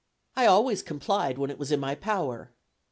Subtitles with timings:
[0.35, 2.55] I always complied when it was in my power.